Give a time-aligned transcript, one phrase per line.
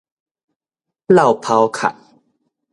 [1.05, 1.95] 落跑殼